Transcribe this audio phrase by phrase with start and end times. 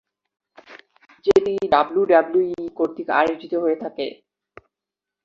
[1.25, 4.05] যেটি ডাব্লিউডাব্লিউই কর্তৃক আয়োজিত হয়ে থাকে।